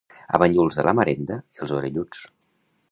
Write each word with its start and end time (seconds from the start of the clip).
A 0.37 0.39
Banyuls 0.43 0.79
de 0.79 0.85
la 0.87 0.95
Marenda, 1.01 1.39
els 1.65 1.77
orelluts. 1.81 2.27